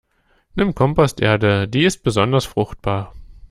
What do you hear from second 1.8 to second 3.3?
ist besonders fruchtbar.